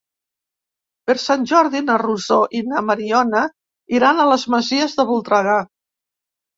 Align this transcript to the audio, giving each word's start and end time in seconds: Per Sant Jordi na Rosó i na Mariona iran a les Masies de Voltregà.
Per 1.09 1.15
Sant 1.23 1.45
Jordi 1.51 1.83
na 1.91 1.99
Rosó 2.05 2.39
i 2.61 2.63
na 2.71 2.83
Mariona 2.89 3.45
iran 4.01 4.27
a 4.27 4.29
les 4.35 4.51
Masies 4.59 5.01
de 5.01 5.11
Voltregà. 5.15 5.65